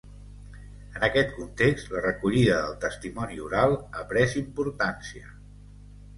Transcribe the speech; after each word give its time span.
En 0.99 1.03
aquest 1.07 1.35
context, 1.35 1.91
la 1.97 2.01
recollida 2.05 2.57
del 2.63 2.73
testimoni 2.87 3.39
oral 3.49 3.77
ha 3.77 4.03
pres 4.15 4.35
importància. 4.43 5.31